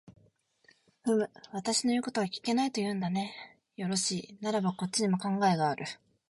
[1.03, 3.59] ふむ、私の言うことが聞けないと言うんだね。
[3.77, 5.85] よろしい、ならばこっちにも考えがある。